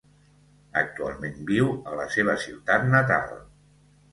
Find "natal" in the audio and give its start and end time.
2.97-3.37